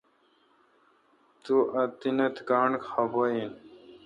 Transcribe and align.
تو 1.43 1.55
انیت 2.05 2.35
گاݨڈ 2.49 2.71
خفہ 2.89 3.23
این۔ 3.33 3.51